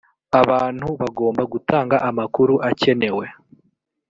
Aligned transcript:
abantu 0.41 0.87
gabomba 1.01 1.43
gutanga 1.53 1.95
amakuru 2.09 2.53
akenewe 2.69 3.25